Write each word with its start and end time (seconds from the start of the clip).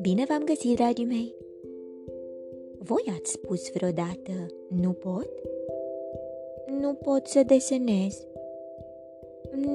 Bine 0.00 0.24
v-am 0.28 0.44
găsit, 0.44 0.76
dragii 0.76 1.04
mei! 1.04 1.34
Voi 2.78 3.02
ați 3.18 3.32
spus 3.32 3.72
vreodată, 3.72 4.32
nu 4.68 4.92
pot? 4.92 5.28
Nu 6.80 6.94
pot 6.94 7.26
să 7.26 7.42
desenez. 7.46 8.26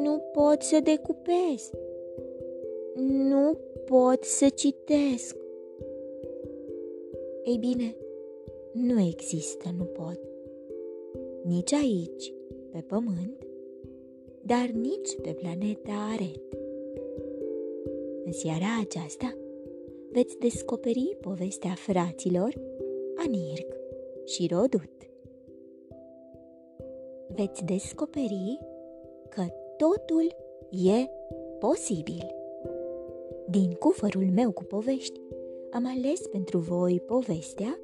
Nu 0.04 0.18
pot 0.32 0.62
să 0.62 0.80
decupez. 0.84 1.72
Nu 3.30 3.58
pot 3.86 4.24
să 4.24 4.50
citesc. 4.50 5.36
Ei 7.44 7.58
bine, 7.58 7.96
nu 8.72 9.02
există 9.02 9.70
nu 9.78 9.84
pot. 9.84 10.20
Nici 11.44 11.74
aici, 11.74 12.34
pe 12.72 12.84
pământ, 12.88 13.48
dar 14.46 14.70
nici 14.74 15.16
pe 15.22 15.34
planeta 15.34 15.92
Aret. 16.14 16.42
În 18.26 18.32
seara 18.32 18.66
aceasta 18.82 19.38
veți 20.12 20.38
descoperi 20.38 21.18
povestea 21.22 21.74
fraților 21.76 22.54
Anirg 23.16 23.76
și 24.26 24.48
Rodut. 24.52 24.92
Veți 27.28 27.64
descoperi 27.66 28.60
că 29.30 29.44
totul 29.78 30.36
e 30.70 31.10
posibil. 31.60 32.36
Din 33.50 33.72
cufărul 33.72 34.26
meu 34.34 34.52
cu 34.52 34.64
povești 34.64 35.20
am 35.72 35.86
ales 35.98 36.28
pentru 36.28 36.58
voi 36.58 37.00
povestea 37.00 37.80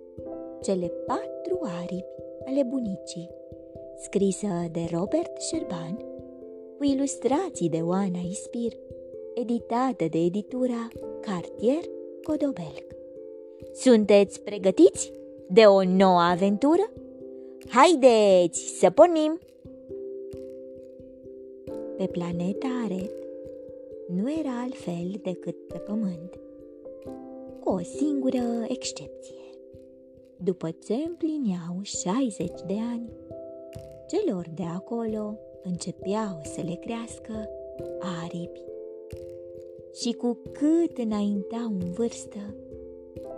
Cele 0.62 0.88
patru 1.06 1.60
aripi 1.82 2.24
ale 2.46 2.64
bunicii, 2.64 3.30
scrisă 3.98 4.48
de 4.72 4.88
Robert 4.92 5.42
Sherban, 5.42 6.05
cu 6.86 6.92
ilustrații 6.92 7.70
de 7.70 7.78
Oana 7.78 8.20
Ispir, 8.30 8.72
editată 9.34 10.06
de 10.10 10.18
editura 10.18 10.88
Cartier 11.22 11.84
Codobelc. 12.24 12.96
Sunteți 13.74 14.42
pregătiți 14.42 15.12
de 15.50 15.62
o 15.62 15.84
nouă 15.84 16.20
aventură? 16.20 16.92
Haideți 17.68 18.60
să 18.60 18.90
pornim! 18.90 19.40
Pe 21.98 22.06
planeta 22.06 22.68
Aret 22.84 23.14
nu 24.08 24.32
era 24.40 24.62
altfel 24.64 25.20
decât 25.24 25.68
pe 25.68 25.78
pământ, 25.78 26.40
cu 27.60 27.70
o 27.70 27.80
singură 27.80 28.66
excepție. 28.68 29.50
După 30.38 30.70
ce 30.86 30.94
împlineau 30.94 31.80
60 31.82 32.52
de 32.68 32.78
ani, 32.94 33.10
celor 34.08 34.46
de 34.56 34.64
acolo 34.64 35.40
începeau 35.66 36.42
să 36.44 36.62
le 36.62 36.76
crească 36.76 37.50
aripi. 38.24 38.64
Și 39.94 40.14
cu 40.14 40.40
cât 40.52 40.98
înaintau 40.98 41.68
în 41.80 41.92
vârstă, 41.92 42.56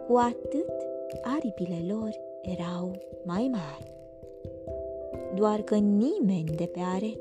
cu 0.08 0.16
atât 0.16 0.72
aripile 1.23 1.94
lor 1.94 2.09
erau 2.42 2.92
mai 3.25 3.50
mari. 3.52 3.95
Doar 5.36 5.61
că 5.61 5.75
nimeni 5.75 6.56
de 6.56 6.66
pe 6.66 6.80
aret 6.80 7.19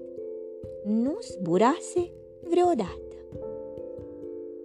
nu 0.85 1.17
zburase 1.21 2.11
vreodată. 2.49 3.01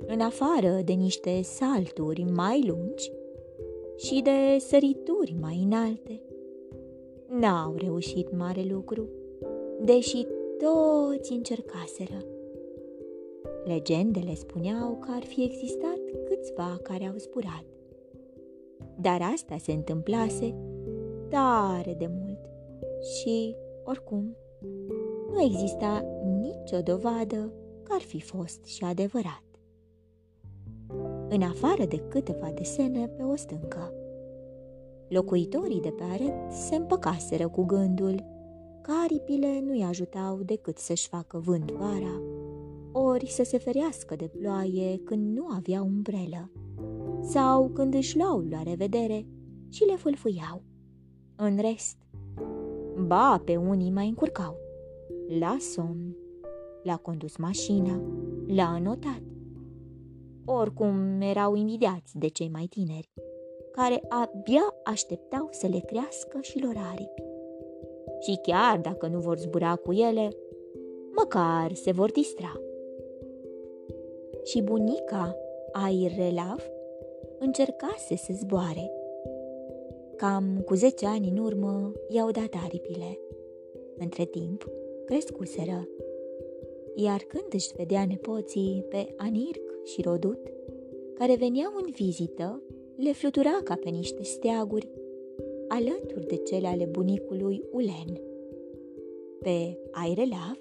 În 0.08 0.20
afară 0.20 0.81
de 0.86 0.94
niște 0.94 1.42
salturi 1.42 2.26
mai 2.33 2.64
lungi 2.67 3.11
și 3.98 4.22
de 4.22 4.58
sărituri 4.59 5.36
mai 5.39 5.61
înalte, 5.64 6.22
n-au 7.28 7.76
reușit 7.76 8.38
mare 8.38 8.61
lucru, 8.70 9.09
deși 9.83 10.27
toți 10.57 11.31
încercaseră. 11.31 12.25
Legendele 13.65 14.35
spuneau 14.35 14.97
că 14.99 15.07
ar 15.15 15.23
fi 15.23 15.43
existat 15.43 15.99
câțiva 16.25 16.79
care 16.83 17.05
au 17.05 17.15
zburat. 17.17 17.65
Dar 18.99 19.21
asta 19.33 19.58
se 19.58 19.71
întâmplase 19.71 20.55
tare 21.30 21.93
de 21.93 22.09
mult 22.20 22.39
și, 23.02 23.55
oricum, 23.83 24.36
nu 25.31 25.41
exista 25.41 26.05
nicio 26.41 26.81
dovadă 26.83 27.53
că 27.83 27.91
ar 27.93 28.02
fi 28.02 28.21
fost 28.21 28.65
și 28.65 28.83
adevărat. 28.83 29.43
În 31.30 31.41
afară 31.41 31.86
de 31.86 31.97
câteva 31.97 32.52
desene 32.53 33.08
pe 33.08 33.23
o 33.23 33.36
stâncă. 33.36 33.93
Locuitorii 35.08 35.81
de 35.81 35.89
pe 35.89 36.03
aret 36.03 36.52
se 36.52 36.75
împăcaseră 36.75 37.47
cu 37.47 37.64
gândul 37.64 38.39
că 38.81 38.92
aripile 39.03 39.59
nu-i 39.59 39.83
ajutau 39.83 40.37
decât 40.43 40.77
să-și 40.77 41.08
facă 41.08 41.37
vânt 41.37 41.71
vara, 41.71 42.21
ori 42.92 43.27
să 43.30 43.43
se 43.43 43.58
ferească 43.58 44.15
de 44.15 44.27
ploaie 44.27 44.97
când 44.97 45.37
nu 45.37 45.47
aveau 45.47 45.86
umbrelă, 45.86 46.52
sau 47.21 47.70
când 47.70 47.93
își 47.93 48.17
luau 48.17 48.39
la 48.49 48.64
revedere 48.64 49.27
și 49.70 49.83
le 49.83 49.95
fâlfâiau. 49.95 50.64
În 51.36 51.58
rest, 51.58 51.97
ba 53.08 53.41
pe 53.45 53.55
unii 53.55 53.91
mai 53.91 54.08
încurcau 54.08 54.58
la 55.39 55.58
somn, 55.59 56.15
l-a 56.83 56.97
condus 56.97 57.37
mașina, 57.37 58.02
l-a 58.47 58.73
înotat. 58.73 59.21
Oricum 60.45 61.21
erau 61.21 61.55
invidiați 61.55 62.17
de 62.17 62.27
cei 62.27 62.49
mai 62.49 62.65
tineri, 62.65 63.11
care 63.71 64.02
abia 64.09 64.73
așteptau 64.83 65.47
să 65.52 65.67
le 65.67 65.80
crească 65.80 66.39
și 66.41 66.59
lor 66.64 66.75
aripi. 66.91 67.30
Și 68.21 68.39
chiar 68.42 68.80
dacă 68.80 69.08
nu 69.08 69.20
vor 69.20 69.37
zbura 69.37 69.76
cu 69.76 69.92
ele, 69.92 70.30
măcar 71.15 71.73
se 71.73 71.92
vor 71.92 72.11
distra. 72.11 72.61
Și 74.43 74.61
bunica, 74.61 75.36
Airelav, 75.71 76.71
încercase 77.39 78.15
să 78.15 78.33
zboare. 78.33 78.92
Cam 80.15 80.61
cu 80.65 80.73
zece 80.73 81.05
ani 81.05 81.30
în 81.30 81.37
urmă 81.37 81.92
i-au 82.09 82.32
dat 82.32 82.54
aripile. 82.64 83.20
Între 83.98 84.26
timp, 84.26 84.70
crescuseră. 85.05 85.88
Iar 86.95 87.20
când 87.27 87.53
își 87.53 87.73
vedea 87.76 88.05
nepoții 88.05 88.86
pe 88.89 89.14
Anirc 89.17 89.86
și 89.86 90.02
Rodut, 90.02 90.39
care 91.14 91.36
veneau 91.36 91.71
în 91.83 91.92
vizită, 91.92 92.61
le 92.95 93.11
flutura 93.11 93.59
ca 93.64 93.76
pe 93.83 93.89
niște 93.89 94.23
steaguri, 94.23 94.89
alături 95.71 96.27
de 96.27 96.36
cele 96.36 96.67
ale 96.67 96.86
bunicului 96.86 97.64
Ulen. 97.71 98.21
Pe 99.39 99.77
Airelav, 99.92 100.59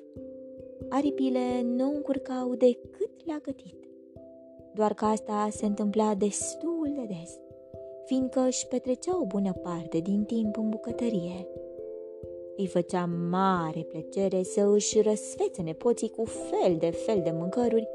aripile 0.88 1.62
nu 1.62 1.93
încurcau 1.94 2.54
decât 2.54 3.10
la 3.26 3.38
gătit. 3.43 3.76
Doar 4.75 4.94
că 4.94 5.04
asta 5.04 5.48
se 5.50 5.66
întâmpla 5.66 6.15
destul 6.15 6.93
de 6.94 7.15
des, 7.15 7.38
fiindcă 8.04 8.41
își 8.41 8.66
petrecea 8.66 9.21
o 9.21 9.26
bună 9.26 9.53
parte 9.53 9.98
din 9.98 10.25
timp 10.25 10.56
în 10.56 10.69
bucătărie 10.69 11.48
îi 12.60 12.66
făcea 12.66 13.04
mare 13.31 13.81
plăcere 13.81 14.42
să 14.42 14.71
își 14.75 15.00
răsfețe 15.00 15.62
nepoții 15.62 16.09
cu 16.09 16.25
fel 16.25 16.77
de 16.78 16.91
fel 16.91 17.21
de 17.22 17.31
mâncăruri, 17.31 17.88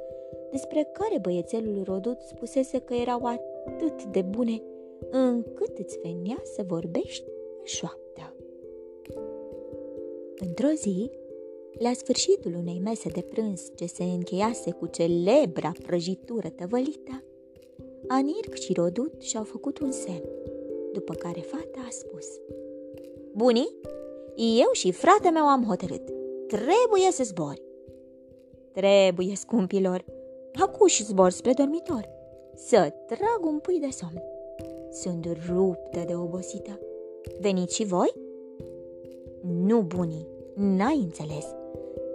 despre 0.52 0.90
care 0.94 1.20
băiețelul 1.20 1.84
rodut 1.84 2.22
spusese 2.22 2.80
că 2.80 2.94
erau 2.94 3.26
atât 3.26 4.04
de 4.04 4.22
bune, 4.22 4.62
încât 5.12 5.78
îți 5.78 6.00
venea 6.04 6.42
să 6.44 6.64
vorbești 6.68 7.26
în 7.58 7.64
șoaptă. 7.64 8.36
Într-o 10.36 10.70
zi, 10.76 11.12
la 11.80 11.94
sfârșitul 11.94 12.56
unei 12.56 12.82
mese 12.84 13.10
de 13.10 13.22
prânz 13.22 13.72
ce 13.76 13.86
se 13.86 14.04
încheiase 14.04 14.72
cu 14.72 14.86
celebra 14.86 15.72
prăjitură 15.86 16.50
tăvălită, 16.50 17.24
Anirc 18.08 18.54
și 18.54 18.74
Rodut 18.74 19.22
și-au 19.22 19.44
făcut 19.44 19.80
un 19.80 19.92
semn, 19.92 20.30
după 20.94 21.14
care 21.14 21.40
fata 21.40 21.80
a 21.88 21.90
spus 21.90 22.26
Bunii, 23.34 23.76
eu 24.36 24.70
și 24.72 24.92
fratele 24.92 25.30
meu 25.30 25.44
am 25.44 25.64
hotărât. 25.64 26.02
Trebuie 26.48 27.12
să 27.12 27.24
zbori. 27.24 27.62
Trebuie, 28.72 29.36
scumpilor. 29.36 30.06
Acuși 30.54 31.04
zbor 31.04 31.30
spre 31.30 31.54
dormitor. 31.54 32.10
Să 32.56 32.94
trag 33.06 33.46
un 33.46 33.60
pui 33.60 33.80
de 33.80 33.90
somn. 33.90 34.24
Sunt 34.96 35.28
ruptă 35.48 36.04
de 36.08 36.16
obosită. 36.16 36.80
Veniți 37.40 37.76
și 37.76 37.86
voi? 37.86 38.14
Nu, 39.42 39.82
bunii, 39.82 40.28
n-ai 40.54 41.00
înțeles. 41.04 41.46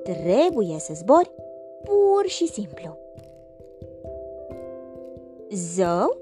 Trebuie 0.02 0.78
să 0.78 0.92
zbori 0.94 1.30
pur 1.84 2.26
și 2.26 2.46
simplu. 2.46 2.98
Zău? 5.50 6.16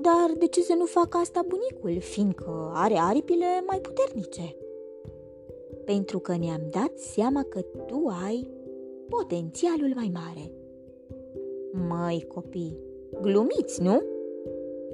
Dar 0.00 0.36
de 0.38 0.46
ce 0.46 0.60
să 0.60 0.74
nu 0.78 0.84
facă 0.84 1.16
asta 1.16 1.46
bunicul, 1.48 2.00
fiindcă 2.00 2.70
are 2.74 2.94
aripile 2.98 3.64
mai 3.66 3.78
puternice? 3.78 4.56
Pentru 5.84 6.18
că 6.18 6.36
ne-am 6.36 6.62
dat 6.70 6.98
seama 6.98 7.42
că 7.42 7.60
tu 7.60 8.06
ai 8.26 8.48
potențialul 9.08 9.92
mai 9.94 10.10
mare. 10.12 10.52
Măi, 11.88 12.24
copii, 12.28 12.78
glumiți, 13.20 13.82
nu? 13.82 14.02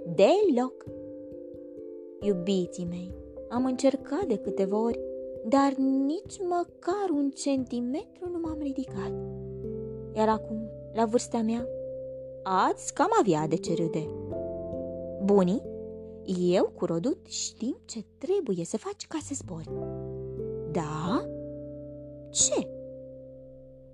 Deloc! 0.06 0.84
Iubiții 2.20 2.86
mei, 2.90 3.14
am 3.48 3.64
încercat 3.64 4.24
de 4.26 4.36
câteva 4.36 4.82
ori, 4.82 5.00
dar 5.48 5.72
nici 6.06 6.40
măcar 6.40 7.10
un 7.10 7.30
centimetru 7.30 8.30
nu 8.32 8.38
m-am 8.42 8.58
ridicat. 8.60 9.12
Iar 10.14 10.28
acum, 10.28 10.70
la 10.92 11.04
vârsta 11.04 11.42
mea, 11.42 11.68
ați 12.42 12.94
cam 12.94 13.08
avea 13.20 13.46
de 13.46 13.56
ce 13.56 13.74
râde. 13.74 14.08
Bunii, 15.24 15.62
eu 16.50 16.72
cu 16.74 16.84
Rodut 16.84 17.26
știm 17.26 17.76
ce 17.84 18.04
trebuie 18.18 18.64
să 18.64 18.76
faci 18.76 19.06
ca 19.06 19.18
să 19.22 19.34
zbori. 19.34 19.70
Da? 20.70 21.28
Ce? 22.30 22.68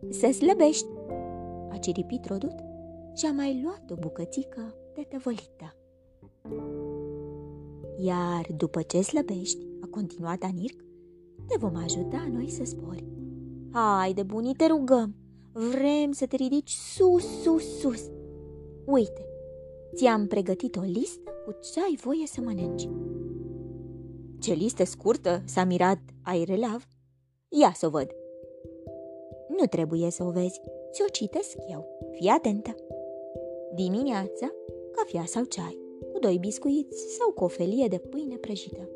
Să 0.09 0.33
slăbești, 0.33 0.89
a 1.71 1.77
ciripit 1.77 2.27
Rodut 2.27 2.55
și 3.15 3.27
a 3.27 3.33
mai 3.33 3.61
luat 3.63 3.91
o 3.91 3.95
bucățică 3.95 4.75
de 4.95 5.07
tăvălită. 5.09 5.75
Iar 8.03 8.47
după 8.57 8.83
ce 8.83 9.01
slăbești, 9.01 9.67
a 9.81 9.87
continuat 9.91 10.43
Anirc, 10.43 10.85
te 11.47 11.57
vom 11.59 11.77
ajuta 11.77 12.29
noi 12.33 12.51
să 12.51 12.63
zbori. 12.65 13.05
Haide, 13.73 14.23
bunii, 14.23 14.55
te 14.55 14.67
rugăm! 14.67 15.15
Vrem 15.53 16.13
să 16.13 16.27
te 16.27 16.37
ridici 16.37 16.71
sus, 16.71 17.43
sus, 17.43 17.79
sus! 17.79 18.11
Uite, 18.87 19.27
ți-am 19.95 20.27
pregătit 20.27 20.77
o 20.77 20.81
listă 20.81 21.31
cu 21.45 21.55
ce 21.73 21.81
ai 21.81 21.99
voie 22.03 22.27
să 22.27 22.41
mănânci. 22.41 22.89
Ce 24.39 24.53
listă 24.53 24.85
scurtă, 24.85 25.43
s-a 25.45 25.65
mirat 25.65 25.99
Airelav. 26.23 26.87
Ia 27.49 27.73
să 27.75 27.87
o 27.87 27.91
văd. 27.91 28.11
Nu 29.49 29.67
trebuie 29.67 30.11
să 30.11 30.25
o 30.25 30.31
vezi, 30.31 30.61
ți-o 30.93 31.09
citesc 31.13 31.57
eu. 31.71 31.87
Fii 32.13 32.29
atentă. 32.29 32.75
Dimineața, 33.75 34.51
cafea 34.93 35.25
sau 35.27 35.45
ceai, 35.45 35.79
cu 35.85 35.90
doi 36.21 36.39
biscuiți 36.39 37.17
sau 37.19 37.31
cu 37.31 37.45
o 37.45 37.49
felie 37.49 37.87
de 37.89 37.99
pâine 37.99 38.37
prăjită, 38.37 38.89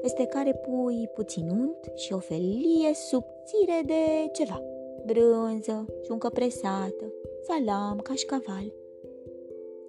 peste 0.00 0.24
care 0.24 0.54
pui 0.54 1.08
puțin 1.14 1.48
unt 1.48 1.92
și 1.94 2.12
o 2.12 2.18
felie 2.18 2.94
subțire 2.94 3.82
de 3.86 4.30
ceva, 4.32 4.62
brânză, 5.06 5.86
șuncă 6.04 6.28
presată, 6.28 7.12
salam, 7.42 7.98
cașcaval. 8.02 8.72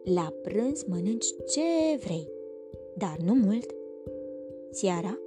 La 0.03 0.33
prânz 0.41 0.83
mănânci 0.83 1.25
ce 1.25 1.97
vrei, 2.03 2.29
dar 2.95 3.17
nu 3.25 3.33
mult. 3.33 3.75
Seara, 4.69 5.19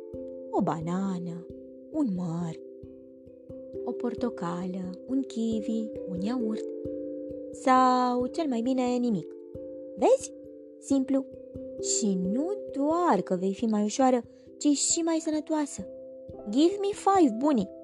o 0.50 0.62
banană, 0.62 1.46
un 1.90 2.06
măr, 2.16 2.60
o 3.84 3.92
portocală, 3.92 4.98
un 5.08 5.22
kiwi, 5.22 5.90
un 6.08 6.20
iaurt 6.20 6.64
sau 7.52 8.26
cel 8.26 8.46
mai 8.48 8.60
bine 8.60 8.96
nimic. 8.96 9.34
Vezi? 9.96 10.32
Simplu. 10.78 11.24
Și 11.80 12.18
nu 12.32 12.52
doar 12.72 13.20
că 13.20 13.34
vei 13.34 13.54
fi 13.54 13.64
mai 13.64 13.84
ușoară, 13.84 14.20
ci 14.58 14.66
și 14.66 15.00
mai 15.00 15.18
sănătoasă. 15.18 15.86
Give 16.48 16.74
me 16.80 16.88
five, 16.92 17.34
bunii! 17.38 17.78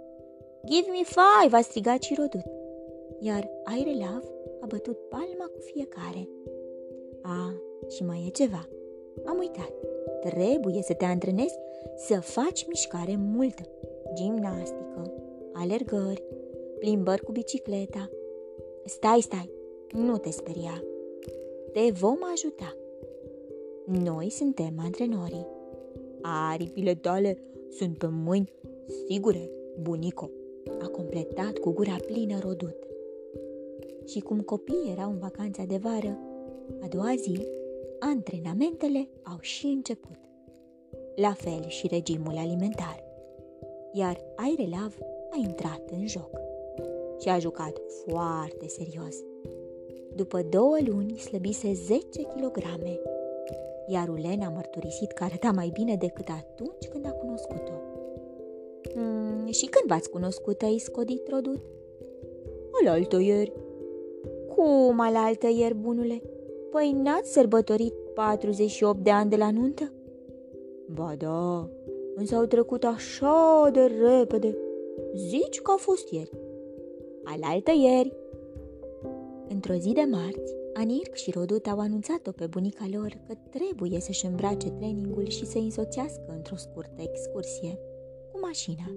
Give 0.67 0.91
me 0.91 1.03
five, 1.05 1.57
a 1.57 1.61
strigat 1.61 2.03
și 2.03 2.15
rodut. 2.15 2.45
Iar 3.19 3.51
Aire 3.65 3.91
Love 3.91 4.29
a 4.61 4.67
bătut 4.67 4.99
palma 5.09 5.45
cu 5.45 5.59
fiecare. 5.61 6.29
A, 7.23 7.55
și 7.89 8.05
mai 8.05 8.25
e 8.27 8.31
ceva. 8.31 8.69
Am 9.25 9.39
uitat. 9.39 9.73
Trebuie 10.21 10.83
să 10.83 10.95
te 10.95 11.05
antrenezi 11.05 11.59
să 11.97 12.21
faci 12.21 12.67
mișcare 12.67 13.17
multă. 13.17 13.63
Gimnastică, 14.15 15.13
alergări, 15.53 16.23
plimbări 16.79 17.25
cu 17.25 17.33
bicicleta. 17.33 18.11
Stai, 18.85 19.21
stai, 19.21 19.51
nu 19.93 20.19
te 20.19 20.31
speria. 20.31 20.83
Te 21.73 21.91
vom 21.91 22.19
ajuta. 22.33 22.77
Noi 23.87 24.31
suntem 24.31 24.75
antrenorii. 24.79 25.47
Aripile 26.23 26.95
tale 26.95 27.39
sunt 27.71 27.99
pe 27.99 28.07
mâini 28.11 28.53
sigure, 29.07 29.51
bunico, 29.81 30.31
a 30.81 30.87
completat 30.87 31.59
cu 31.59 31.71
gura 31.71 31.97
plină 32.07 32.39
rodut. 32.39 32.77
Și 34.07 34.21
cum 34.21 34.41
copiii 34.41 34.91
erau 34.91 35.11
în 35.11 35.19
vacanța 35.19 35.65
de 35.65 35.77
vară, 35.77 36.19
a 36.81 36.87
doua 36.89 37.15
zi, 37.17 37.47
antrenamentele 37.99 39.09
au 39.23 39.39
și 39.41 39.67
început. 39.67 40.19
La 41.17 41.33
fel 41.33 41.65
și 41.69 41.87
regimul 41.87 42.37
alimentar. 42.37 43.05
Iar 43.93 44.21
Airelav 44.37 44.99
a 45.31 45.37
intrat 45.47 45.91
în 45.91 46.07
joc 46.07 46.31
și 47.21 47.29
a 47.29 47.39
jucat 47.39 47.81
foarte 48.07 48.67
serios. 48.67 49.17
După 50.15 50.43
două 50.43 50.77
luni 50.87 51.17
slăbise 51.17 51.73
10 51.73 52.23
kg, 52.23 52.59
iar 53.87 54.09
Ulen 54.09 54.41
a 54.41 54.49
mărturisit 54.49 55.13
că 55.13 55.25
arăta 55.25 55.51
mai 55.51 55.71
bine 55.73 55.95
decât 55.95 56.29
atunci 56.29 56.89
când 56.91 57.07
a 57.07 57.11
cunoscut-o. 57.11 57.73
Hmm, 58.93 59.47
și 59.51 59.67
când 59.67 59.89
v-ați 59.89 60.11
cunoscut, 60.11 60.63
ai 60.63 60.79
scodit 60.79 61.29
rodut? 61.29 61.61
Alaltă 62.81 63.21
ieri. 63.21 63.53
Cum 64.55 65.01
alaltă 65.01 65.47
ieri, 65.47 65.75
bunule? 65.75 66.23
Păi 66.71 66.93
n-ați 66.93 67.33
sărbătorit 67.33 67.95
48 68.15 68.99
de 68.99 69.11
ani 69.11 69.31
de 69.31 69.37
la 69.37 69.51
nuntă? 69.51 69.93
Ba 70.95 71.15
da, 71.19 71.69
însă 72.15 72.35
au 72.35 72.45
trecut 72.45 72.85
așa 72.85 73.71
de 73.73 73.81
repede. 73.81 74.57
Zici 75.15 75.61
că 75.61 75.71
a 75.71 75.77
fost 75.79 76.11
ieri. 76.11 76.31
Alaltă 77.25 77.71
ieri. 77.71 78.17
Într-o 79.49 79.75
zi 79.75 79.93
de 79.93 80.07
marți, 80.11 80.57
Anirc 80.79 81.15
și 81.15 81.31
Rodut 81.31 81.67
au 81.67 81.79
anunțat-o 81.79 82.31
pe 82.31 82.47
bunica 82.47 82.87
lor 82.93 83.19
că 83.27 83.35
trebuie 83.51 84.01
să-și 84.01 84.27
îmbrace 84.27 84.71
trainingul 84.71 85.29
și 85.29 85.47
să 85.47 85.59
însoțească 85.59 86.25
într-o 86.27 86.57
scurtă 86.57 87.03
excursie 87.03 87.79
cu 88.33 88.39
mașina. 88.41 88.91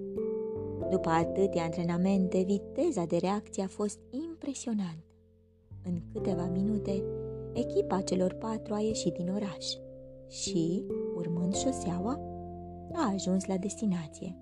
După 0.90 1.08
atâtea 1.08 1.64
antrenamente, 1.64 2.42
viteza 2.42 3.04
de 3.04 3.16
reacție 3.16 3.62
a 3.62 3.66
fost 3.66 3.98
impresionantă. 4.10 5.04
În 5.84 6.00
câteva 6.12 6.46
minute, 6.46 7.02
echipa 7.52 8.00
celor 8.00 8.32
patru 8.32 8.74
a 8.74 8.80
ieșit 8.80 9.14
din 9.14 9.28
oraș 9.28 9.66
și, 10.28 10.84
urmând 11.16 11.54
șoseaua, 11.54 12.20
a 12.92 13.12
ajuns 13.12 13.46
la 13.46 13.56
destinație. 13.56 14.38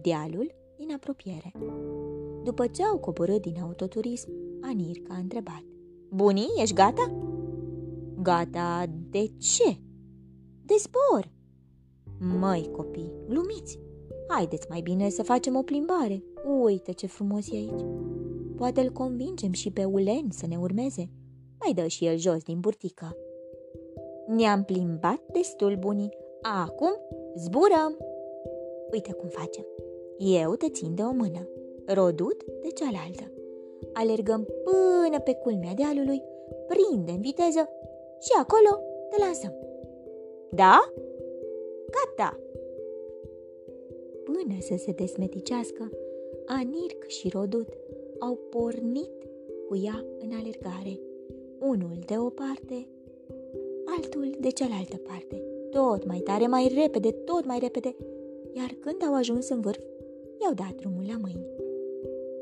Dealul 0.00 0.54
din 0.76 0.92
apropiere. 0.92 1.52
După 2.44 2.66
ce 2.66 2.82
au 2.82 2.98
coborât 2.98 3.42
din 3.42 3.60
autoturism, 3.60 4.30
Anirca 4.60 5.14
a 5.14 5.18
întrebat. 5.18 5.64
Bunii, 6.16 6.52
ești 6.56 6.74
gata? 6.74 7.12
Gata 8.22 8.84
de 9.10 9.30
ce? 9.38 9.76
De 10.64 10.74
zbor. 10.78 11.30
Măi, 12.38 12.70
copii, 12.76 13.12
glumiți! 13.28 13.80
Haideți 14.28 14.66
mai 14.68 14.80
bine 14.80 15.08
să 15.08 15.22
facem 15.22 15.56
o 15.56 15.62
plimbare. 15.62 16.24
Uite 16.62 16.92
ce 16.92 17.06
frumos 17.06 17.50
e 17.50 17.56
aici. 17.56 17.84
Poate 18.56 18.80
îl 18.80 18.90
convingem 18.90 19.52
și 19.52 19.70
pe 19.70 19.84
Ulen 19.84 20.26
să 20.30 20.46
ne 20.46 20.56
urmeze. 20.56 21.10
Mai 21.60 21.72
dă 21.74 21.86
și 21.86 22.06
el 22.06 22.16
jos 22.16 22.42
din 22.42 22.60
burtică. 22.60 23.16
Ne-am 24.26 24.64
plimbat 24.64 25.22
destul 25.32 25.76
bunii. 25.78 26.16
Acum 26.42 26.92
zburăm. 27.36 27.96
Uite 28.92 29.12
cum 29.12 29.28
facem. 29.28 29.64
Eu 30.18 30.54
te 30.54 30.68
țin 30.68 30.94
de 30.94 31.02
o 31.02 31.12
mână, 31.12 31.48
rodut 31.86 32.44
de 32.62 32.68
cealaltă. 32.74 33.35
Alergăm 33.92 34.46
până 34.64 35.20
pe 35.20 35.34
culmea 35.34 35.74
dealului, 35.74 36.22
prindem 36.66 37.20
viteză 37.20 37.68
și 38.20 38.32
acolo 38.38 38.82
te 39.10 39.22
lansăm. 39.22 39.54
Da? 40.50 40.92
Gata! 41.90 42.40
Până 44.24 44.56
să 44.60 44.74
se 44.76 44.92
desmeticească, 44.92 45.90
Anirc 46.46 47.06
și 47.06 47.28
Rodut 47.28 47.68
au 48.18 48.38
pornit 48.50 49.12
cu 49.68 49.76
ea 49.84 50.04
în 50.18 50.30
alergare, 50.40 51.00
unul 51.60 51.96
de 52.06 52.14
o 52.18 52.28
parte, 52.28 52.88
altul 53.96 54.36
de 54.40 54.48
cealaltă 54.48 54.96
parte, 54.96 55.42
tot 55.70 56.06
mai 56.06 56.18
tare, 56.18 56.46
mai 56.46 56.72
repede, 56.82 57.10
tot 57.10 57.44
mai 57.44 57.58
repede, 57.58 57.96
iar 58.52 58.76
când 58.80 59.02
au 59.06 59.14
ajuns 59.14 59.48
în 59.48 59.60
vârf, 59.60 59.82
i-au 60.40 60.54
dat 60.54 60.74
drumul 60.74 61.04
la 61.06 61.16
mâini. 61.20 61.46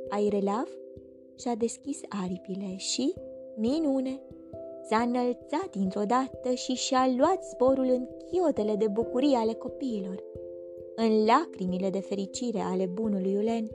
Airelav 0.08 0.68
și-a 1.38 1.54
deschis 1.54 2.00
aripile 2.22 2.76
și, 2.76 3.14
minune, 3.56 4.20
s-a 4.88 4.96
înălțat 4.96 5.70
dintr-o 5.70 6.02
dată 6.06 6.54
și 6.54 6.72
și-a 6.72 7.14
luat 7.16 7.44
sporul 7.44 7.84
în 7.84 8.08
chiotele 8.30 8.74
de 8.74 8.88
bucurie 8.88 9.36
ale 9.36 9.52
copiilor, 9.52 10.22
în 10.94 11.24
lacrimile 11.24 11.90
de 11.90 12.00
fericire 12.00 12.58
ale 12.58 12.86
bunului 12.86 13.36
Ulen 13.36 13.70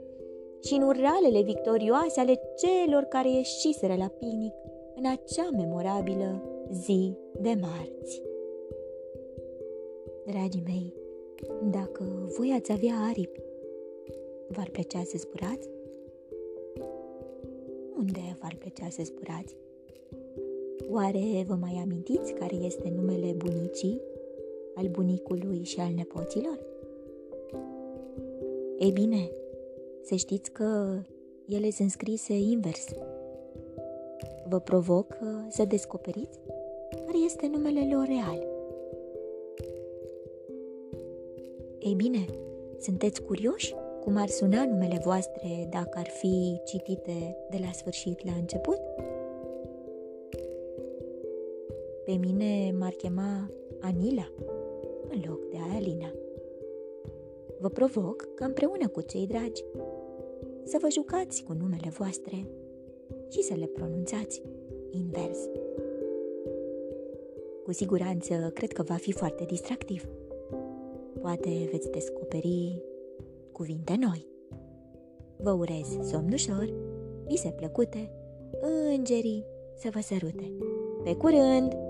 și 0.62 0.74
în 0.74 0.82
uralele 0.82 1.42
victorioase 1.42 2.20
ale 2.20 2.40
celor 2.56 3.02
care 3.02 3.30
ieșiseră 3.30 3.94
la 3.94 4.08
pinic 4.08 4.54
în 4.94 5.06
acea 5.06 5.48
memorabilă 5.56 6.42
zi 6.72 7.16
de 7.40 7.58
marți. 7.60 8.22
Dragii 10.26 10.62
mei, 10.64 10.94
dacă 11.70 12.04
voi 12.38 12.52
ați 12.58 12.72
avea 12.72 12.94
aripi, 13.08 13.42
v-ar 14.48 14.68
plăcea 14.72 15.02
să 15.04 15.16
zburați? 15.18 15.68
Unde 18.00 18.36
v-ar 18.40 18.56
plăcea 18.58 18.88
să 18.88 19.02
zburați? 19.04 19.56
Oare 20.90 21.44
vă 21.46 21.54
mai 21.54 21.80
amintiți 21.82 22.32
care 22.32 22.54
este 22.54 22.92
numele 22.96 23.32
bunicii, 23.32 24.00
al 24.74 24.88
bunicului 24.88 25.64
și 25.64 25.80
al 25.80 25.92
nepoților? 25.94 26.58
Ei 28.78 28.90
bine, 28.90 29.30
să 30.02 30.14
știți 30.14 30.50
că 30.50 30.98
ele 31.48 31.70
sunt 31.70 31.90
scrise 31.90 32.32
invers. 32.32 32.84
Vă 34.48 34.58
provoc 34.58 35.18
uh, 35.22 35.28
să 35.48 35.64
descoperiți 35.64 36.38
care 36.90 37.18
este 37.24 37.46
numele 37.46 37.88
lor 37.94 38.06
real. 38.06 38.46
Ei 41.78 41.94
bine, 41.94 42.24
sunteți 42.78 43.22
curioși 43.22 43.74
cum 44.00 44.16
ar 44.16 44.28
suna 44.28 44.64
numele 44.64 45.00
voastre 45.04 45.68
dacă 45.70 45.98
ar 45.98 46.06
fi 46.06 46.60
citite 46.64 47.36
de 47.50 47.58
la 47.60 47.72
sfârșit 47.72 48.24
la 48.24 48.32
început? 48.32 48.80
Pe 52.04 52.12
mine 52.12 52.74
m-ar 52.78 52.92
chema 52.92 53.50
Anila 53.80 54.32
în 55.08 55.22
loc 55.28 55.48
de 55.50 55.56
Alina. 55.74 56.12
Vă 57.58 57.68
provoc 57.68 58.34
ca 58.34 58.44
împreună 58.44 58.88
cu 58.88 59.00
cei 59.00 59.26
dragi 59.26 59.64
să 60.64 60.78
vă 60.80 60.88
jucați 60.90 61.42
cu 61.42 61.52
numele 61.52 61.88
voastre 61.88 62.46
și 63.28 63.42
să 63.42 63.54
le 63.54 63.66
pronunțați 63.66 64.42
invers. 64.90 65.38
Cu 67.64 67.72
siguranță, 67.72 68.50
cred 68.54 68.72
că 68.72 68.82
va 68.82 68.94
fi 68.94 69.12
foarte 69.12 69.44
distractiv. 69.44 70.08
Poate 71.20 71.68
veți 71.70 71.90
descoperi 71.90 72.82
cuvinte 73.60 73.96
noi. 74.00 74.26
Vă 75.36 75.50
urez 75.50 76.08
somn 76.10 76.32
ușor, 76.32 76.74
vise 77.26 77.48
plăcute, 77.48 78.10
îngerii 78.94 79.44
să 79.76 79.88
vă 79.92 80.00
sărute. 80.00 80.52
Pe 81.04 81.14
curând! 81.14 81.89